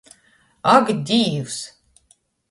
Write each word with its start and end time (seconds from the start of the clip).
Ak 0.75 0.89
Dīvs! 1.09 1.59